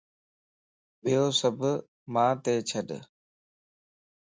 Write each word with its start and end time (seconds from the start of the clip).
ٻيو 1.03 1.25
سڀ 1.39 1.59
مانت 2.13 2.43
ڇڏ 2.69 2.87